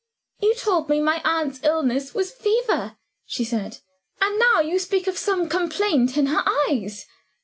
[0.39, 3.81] "You told me my aunt's illness was fever," she said
[4.19, 7.05] "and now you speak of some complaint in her eyes.